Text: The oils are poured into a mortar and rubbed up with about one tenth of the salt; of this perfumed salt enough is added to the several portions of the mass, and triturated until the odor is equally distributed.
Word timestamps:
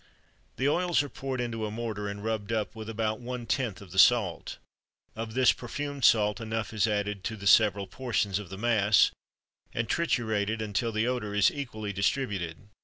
The 0.55 0.67
oils 0.67 1.03
are 1.03 1.09
poured 1.09 1.39
into 1.39 1.67
a 1.67 1.69
mortar 1.69 2.07
and 2.07 2.23
rubbed 2.23 2.51
up 2.51 2.75
with 2.75 2.89
about 2.89 3.19
one 3.19 3.45
tenth 3.45 3.81
of 3.81 3.91
the 3.91 3.99
salt; 3.99 4.57
of 5.15 5.35
this 5.35 5.53
perfumed 5.53 6.05
salt 6.05 6.41
enough 6.41 6.73
is 6.73 6.87
added 6.87 7.23
to 7.25 7.35
the 7.35 7.45
several 7.45 7.85
portions 7.85 8.39
of 8.39 8.49
the 8.49 8.57
mass, 8.57 9.11
and 9.75 9.87
triturated 9.87 10.59
until 10.59 10.91
the 10.91 11.05
odor 11.07 11.35
is 11.35 11.51
equally 11.51 11.93
distributed. 11.93 12.67